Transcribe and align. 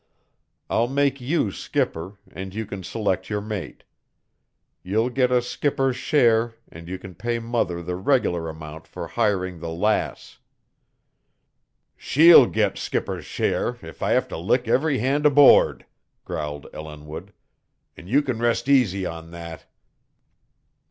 I'll 0.67 0.87
make 0.87 1.21
you 1.21 1.51
skipper, 1.51 2.17
and 2.31 2.55
you 2.55 2.65
can 2.65 2.81
select 2.81 3.29
your 3.29 3.39
mate. 3.39 3.83
You'll 4.81 5.11
get 5.11 5.31
a 5.31 5.43
skipper's 5.43 5.95
share, 5.95 6.55
and 6.71 6.87
you 6.89 6.97
can 6.97 7.13
pay 7.13 7.37
mother 7.37 7.83
the 7.83 7.95
regular 7.95 8.49
amount 8.49 8.87
for 8.87 9.09
hiring 9.09 9.59
the 9.59 9.69
Lass" 9.69 10.39
"She'll 12.09 12.47
get 12.47 12.79
skipper's 12.79 13.25
share 13.27 13.77
if 13.83 14.01
I 14.01 14.13
have 14.13 14.27
to 14.29 14.37
lick 14.39 14.67
every 14.67 14.97
hand 14.97 15.27
aboard!" 15.27 15.85
growled 16.25 16.65
Ellinwood. 16.73 17.31
"An' 17.95 18.07
you 18.07 18.23
can 18.23 18.39
rest 18.39 18.67
easy 18.67 19.05
on 19.05 19.29
that." 19.29 19.65